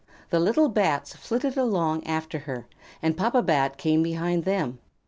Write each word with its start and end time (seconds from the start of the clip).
The 0.31 0.39
little 0.39 0.67
Bats 0.67 1.15
flitted 1.15 1.55
along 1.59 2.07
after 2.07 2.39
her, 2.39 2.65
and 3.03 3.15
Papa 3.15 3.43
Bat 3.43 3.77
came 3.77 4.01
behind 4.01 4.45
them. 4.45 4.79